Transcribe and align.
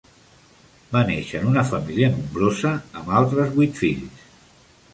Va 0.95 1.01
néixer 1.09 1.41
en 1.41 1.51
una 1.51 1.65
família 1.73 2.09
nombrosa 2.15 2.73
amb 3.01 3.15
altres 3.21 3.55
vuit 3.59 3.81
fills. 3.85 4.25